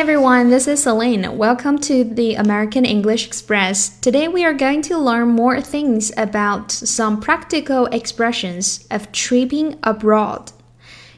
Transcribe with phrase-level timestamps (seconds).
[0.00, 1.36] everyone, this is Celine.
[1.36, 3.98] Welcome to the American English Express.
[4.00, 10.52] Today we are going to learn more things about some practical expressions of tripping abroad.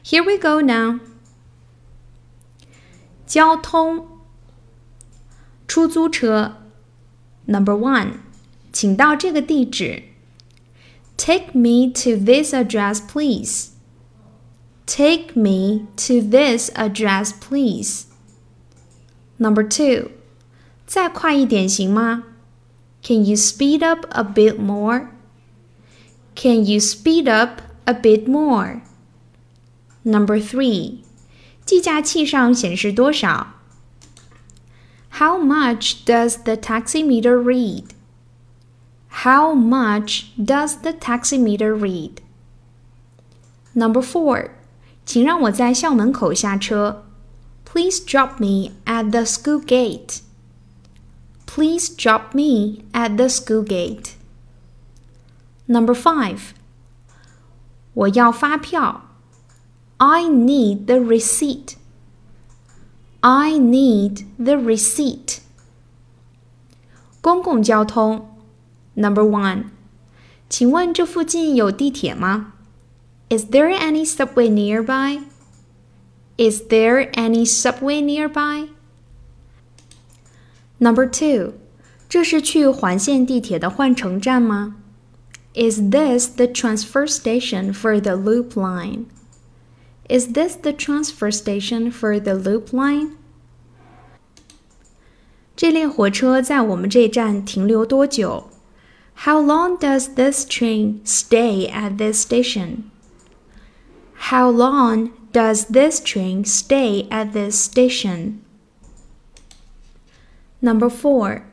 [0.03, 0.99] Here we go now.
[3.25, 4.05] 交通
[5.65, 6.57] 出租车
[7.47, 8.15] Number one，
[8.73, 10.03] 请到这个地址。
[11.15, 13.69] Take me to this address, please.
[14.85, 18.07] Take me to this address, please.
[19.37, 20.11] Number two，
[20.85, 22.23] 再快一点行吗？
[23.01, 25.07] Can you speed up a bit more?
[26.35, 28.81] Can you speed up a bit more?
[30.03, 30.99] Number three，
[31.65, 33.55] 计价器上显示多少？
[35.11, 37.85] How much does the taximeter read?
[39.23, 42.19] How much does the taximeter read?
[43.73, 44.51] Number four，
[45.05, 47.02] 请让我在校门口下车。
[47.73, 50.21] Please drop me at the school gate.
[51.45, 54.15] Please drop me at the school gate.
[55.67, 56.53] Number five，
[57.93, 59.05] 我要发票。
[59.97, 61.75] I need the receipt.
[63.21, 65.39] I need the receipt.
[67.21, 68.37] 公共交通
[68.95, 69.65] Number one，
[70.49, 72.53] 请问这附近有地铁吗？
[73.29, 75.23] Is there any subway nearby?
[76.37, 78.69] Is there any subway nearby?
[80.77, 81.53] Number two，
[82.07, 84.75] 这是去环线地铁的换乘站吗？
[85.53, 89.05] Is this the transfer station for the Loop line?
[90.07, 93.11] Is this the transfer station for the Loop line?
[95.55, 98.49] 这列火车在我们这站停留多久？
[99.25, 102.83] how long does this train stay at this station?
[104.31, 108.41] How long does this train stay at this station?
[110.61, 111.43] Number four，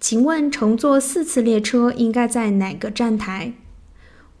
[0.00, 3.52] 请问乘坐四次列车应该在哪个站台？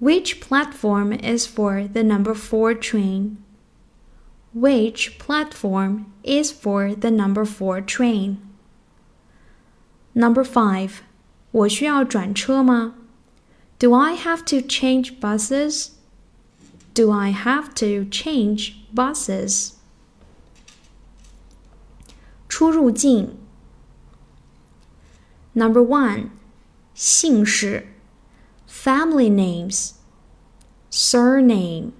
[0.00, 3.36] Which platform is for the number four train?
[4.54, 8.36] Which platform is for the number four train?
[10.14, 10.90] Number five.
[11.50, 12.94] 我需要转车吗？
[13.78, 15.90] Do I have to change buses?
[16.94, 19.72] Do I have to change buses?
[22.48, 23.36] 出入境
[25.52, 26.30] Number one
[26.94, 27.86] 姓氏
[28.68, 29.94] Family names
[30.90, 31.92] Surname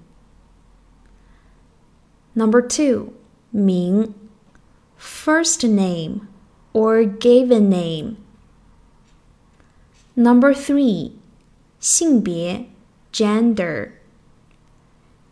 [2.33, 3.13] Number two
[3.51, 4.13] 名
[4.97, 6.27] First name
[6.73, 8.17] or given name
[10.15, 11.11] Number three，
[11.79, 12.69] 性别
[13.11, 13.97] gender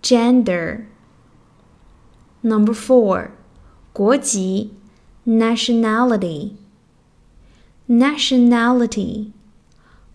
[0.05, 0.85] gender.
[2.41, 3.31] Number four，
[3.93, 4.71] 国籍
[5.25, 6.57] nationality
[7.87, 9.31] nationality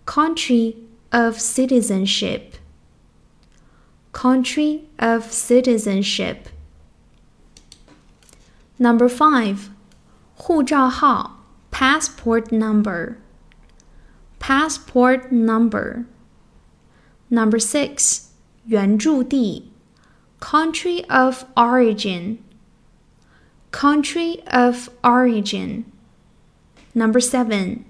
[0.04, 0.76] country
[1.10, 2.54] of citizenship
[4.12, 6.48] country of citizenship.
[8.78, 9.70] Number five，
[10.34, 13.16] 护照号 passport number
[14.41, 16.06] passport number.
[17.28, 18.31] Number six,
[18.64, 19.70] 原住地
[20.44, 22.38] country of origin.
[23.70, 25.84] Country of origin.
[26.94, 27.84] Number seven,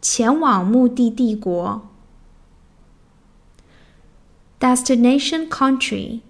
[0.00, 1.82] 前往目的地国
[4.58, 6.22] destination country.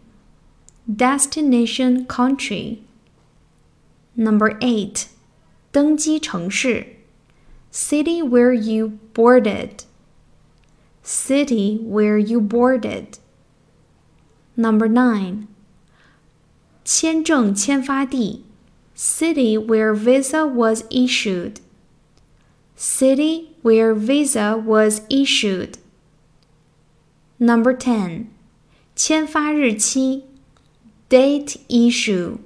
[0.89, 2.79] Destination country.
[4.15, 5.07] Number eight,
[5.71, 6.97] 登机城市
[7.71, 9.85] City where you boarded.
[11.05, 13.19] City where you boarded.
[14.57, 15.47] Number nine.
[16.85, 18.45] 签证签发地
[18.95, 21.61] City where visa was issued.
[22.77, 25.79] City where visa was issued.
[27.39, 28.27] Number 10.
[28.95, 30.25] 签发日期
[31.09, 32.39] Date issue.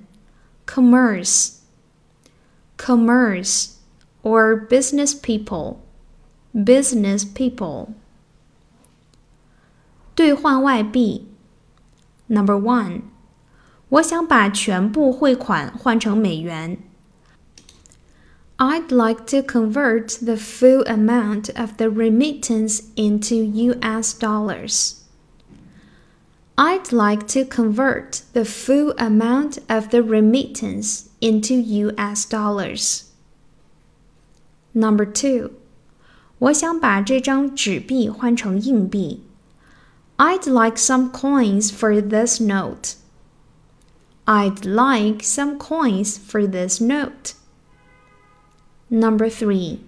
[0.65, 1.59] commerce
[2.77, 3.75] commerce
[4.23, 5.81] or business people
[6.53, 7.94] business people.
[10.15, 11.27] 兑换外币
[12.27, 13.01] Number one，
[13.89, 16.77] 我想把全部汇款换成美元。
[18.57, 23.35] I'd like to convert the full amount of the remittance into
[23.73, 24.95] US dollars.
[26.56, 33.03] I'd like to convert the full amount of the remittance into US dollars.
[34.73, 35.51] Number two，
[36.39, 39.23] 我想把这张纸币换成硬币。
[40.17, 42.95] I'd like some coins for this note.
[44.27, 47.33] I'd like some coins for this note.
[48.89, 49.79] Number three.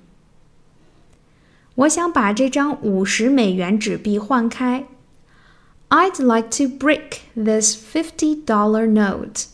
[1.76, 4.88] 我想把这张五十美元纸币换开。
[5.90, 9.48] I'd like to break this fifty dollar note.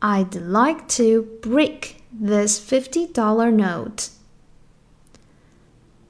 [0.00, 4.08] I'd like to break this fifty dollar note.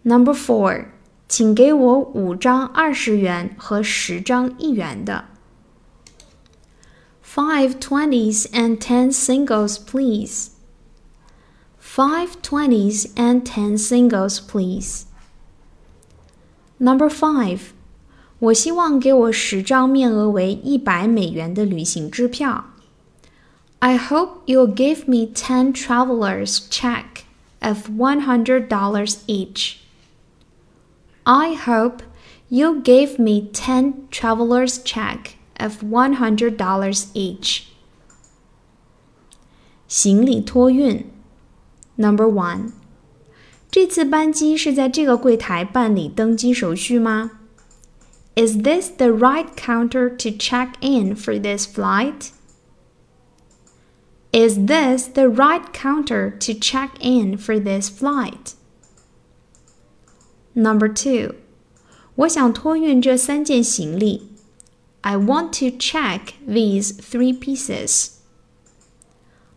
[0.02, 0.92] Number four.
[1.30, 5.24] 请给我五张二十元和十张一元的。
[7.24, 10.50] Five twenties and ten singles, please.
[11.80, 15.04] Five twenties and ten singles, please.
[16.78, 17.60] Number five，
[18.38, 22.66] 我希望给我十张面额为一百美元的旅行支票。
[23.78, 27.24] I hope you'll give me ten travelers check
[27.60, 29.76] of one hundred dollars each.
[31.24, 32.02] I hope
[32.48, 36.56] you gave me 10 traveler's check of $100
[37.14, 37.62] each.
[39.88, 41.10] 行李托运
[41.96, 42.72] Number one，
[43.70, 47.32] 这次班机是在这个柜台办理登机手续吗？
[48.34, 52.32] Is this the right counter to check in for this flight?
[54.32, 58.54] Is this the right counter to check in for this flight?
[60.54, 61.34] Number two，
[62.14, 64.30] 我想托运这三件行李。
[65.02, 68.12] I want to check these three pieces.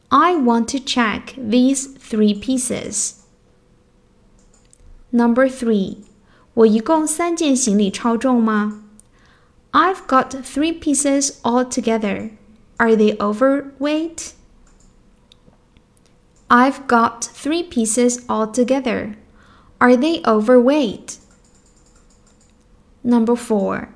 [0.10, 3.14] I want to check these three pieces.
[5.12, 5.98] Number three，
[6.54, 8.84] 我一共三件行李超重吗？
[9.72, 12.32] I've got three pieces altogether.
[12.78, 14.34] Are they overweight?
[16.48, 19.16] I've got three pieces altogether.
[19.84, 21.18] Are they overweight?
[23.02, 23.90] Number four.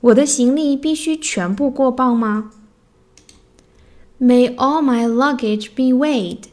[0.00, 2.52] 我的行李必须全部过磅吗？
[4.20, 6.44] May all my luggage be weighed?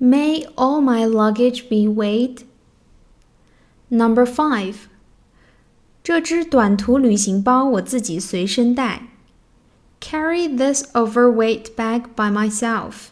[0.00, 2.44] May all my luggage be weighed?
[3.88, 4.76] Number five.
[6.02, 9.08] 这只短途旅行包我自己随身带。
[10.00, 13.08] Carry this overweight bag by myself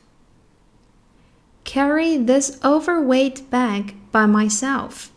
[1.65, 5.09] carry this overweight bag by myself.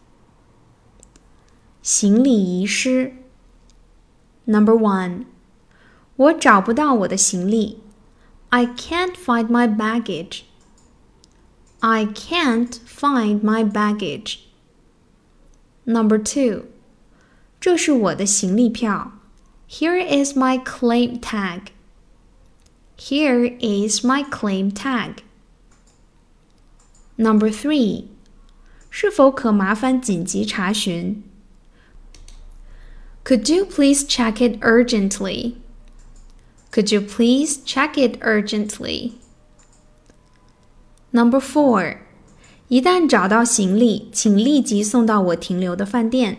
[1.82, 3.14] 行李遗失。
[4.46, 5.26] Number one，
[6.16, 7.82] 我找不到我的行李。
[8.50, 10.44] I can't find my baggage.
[11.80, 14.40] I can't find my baggage.
[15.86, 16.66] Number two，
[17.60, 19.12] 这是我的行李票。
[19.70, 21.68] Here is my claim tag.
[22.98, 25.18] Here is my claim tag.
[27.22, 28.06] Number three，
[28.90, 31.24] 是否可麻烦紧急查询？
[33.24, 35.56] Could you please check it urgently?
[36.72, 39.14] Could you please check it urgently?
[41.12, 41.98] Number four，
[42.68, 46.38] 一旦找到行李，请立即送到我停留的饭店。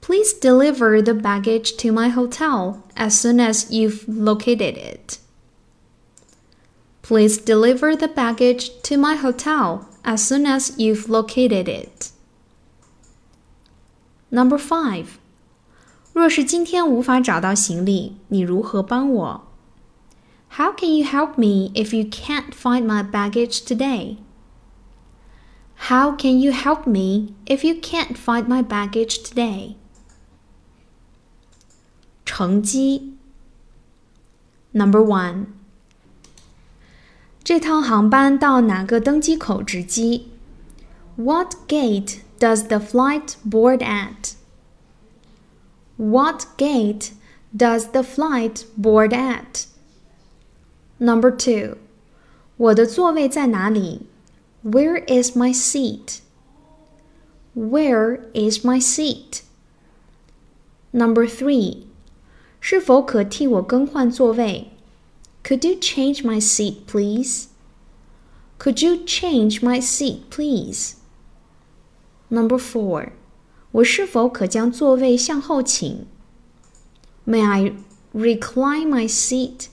[0.00, 5.18] Please deliver the baggage to my hotel as soon as you've located it.
[7.08, 12.10] Please deliver the baggage to my hotel as soon as you've located it.
[14.30, 15.18] Number five.
[16.12, 19.44] 若是今天无法找到行李，你如何帮我？
[20.56, 24.18] How can you help me if you can't find my baggage today?
[25.88, 29.74] How can you help me if you can't find my baggage today?
[32.24, 33.14] 乘机
[34.72, 35.46] Number one.
[37.42, 40.28] 这趟航班到哪个登机口值机？
[41.16, 44.34] What gate does the flight board at?
[45.96, 47.10] What gate
[47.56, 49.66] Does the flight board at?
[50.98, 51.76] Number two.
[52.56, 54.08] 我的座位在哪里？
[54.64, 56.18] Where is my seat?
[57.54, 59.42] Where is my seat?
[60.90, 61.84] Number three.
[62.60, 64.72] 是否可替我更换座位
[65.42, 67.48] ？Could you change my seat, please?
[68.58, 70.94] Could you change my seat, please?
[72.28, 73.12] Number four.
[73.72, 76.06] 我是否可将座位向后倾？
[77.26, 77.72] May I
[78.14, 79.66] recline my seat?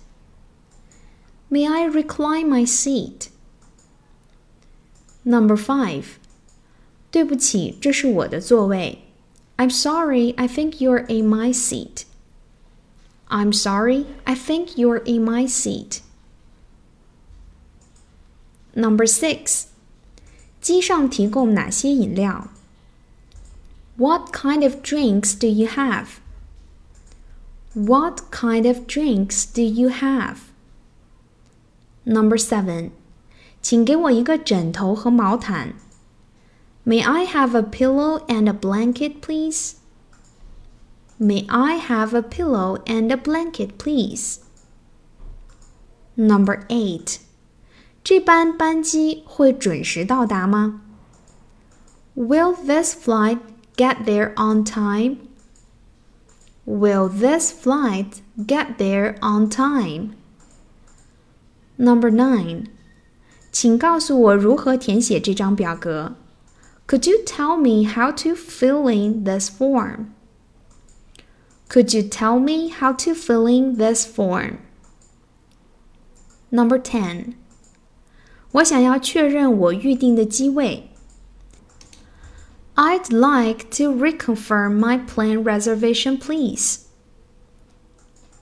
[1.49, 3.27] May I recline my seat?
[5.23, 6.05] Number five.
[7.11, 9.03] 对不起，这是我的座位。
[9.57, 12.05] I'm sorry, I think you're in my seat.
[13.29, 16.01] I'm sorry, I think you're in my seat.
[18.75, 19.67] Number six.
[20.61, 22.49] 机上提供哪些饮料？
[23.97, 26.19] What kind of drinks do you have?
[27.73, 30.37] What kind of drinks do you have?
[32.05, 32.91] Number seven.
[33.61, 35.75] 请给我一个枕头和毛毯。
[36.85, 39.75] May I have a pillow and a blanket, please?
[41.19, 44.39] May I have a pillow and a blanket, please?
[46.15, 47.19] Number eight.
[48.03, 50.81] 这班班机会准时到达吗？
[52.15, 53.39] Will this flight
[53.75, 55.17] get there on time?
[56.65, 60.11] Will this flight get there on time?
[61.77, 62.65] Number nine.
[63.51, 66.15] 请告诉我如何填写这张表格。
[66.91, 70.07] could you tell me how to fill in this form?
[71.69, 74.59] Could you tell me how to fill in this form?
[76.51, 77.35] Number 10.
[78.51, 80.89] 我想要确认我预定的机位。
[82.75, 86.87] I'd like to reconfirm my plane reservation, please.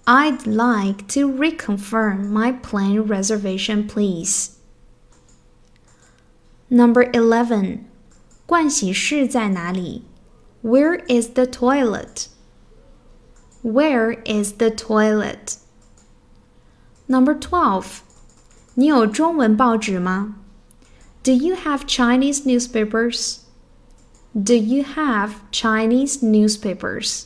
[0.05, 4.55] I'd like to reconfirm my plane reservation, please.
[6.69, 7.85] Number 11.
[8.47, 10.05] 盥洗室在哪里？
[10.63, 12.27] Where is the toilet?
[13.63, 15.57] Where is the toilet?
[17.07, 18.01] Number twelve.
[18.75, 20.35] 你有中文报纸吗？
[21.23, 23.39] Do you have Chinese newspapers?
[24.33, 27.25] Do you have Chinese newspapers?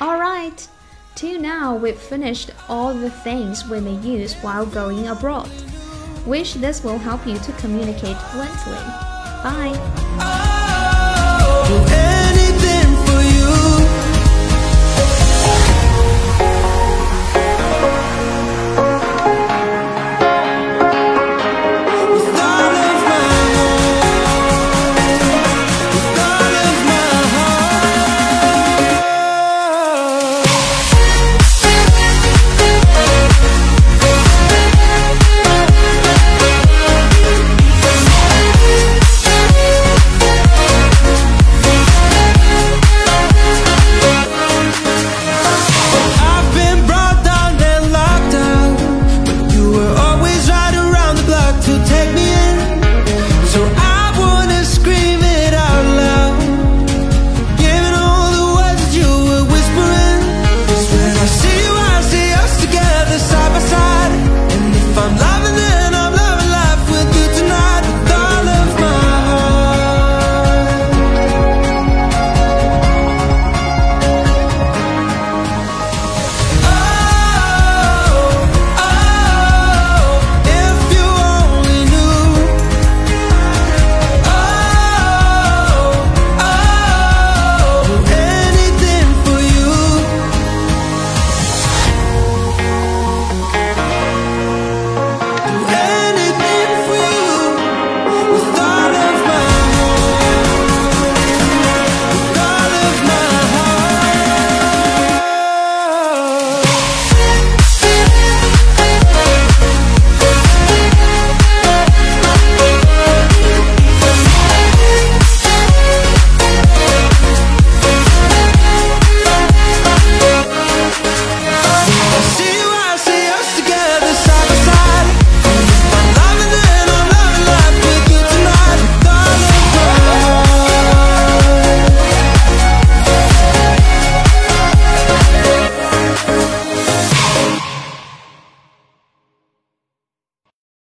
[0.00, 0.66] All right.
[1.14, 5.48] Till now, we've finished all the things we may use while going abroad.
[6.26, 8.78] Wish this will help you to communicate fluently.
[9.42, 9.78] Bye.